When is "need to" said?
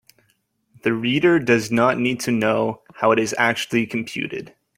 1.99-2.31